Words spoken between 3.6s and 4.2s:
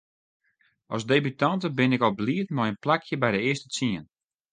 tsien.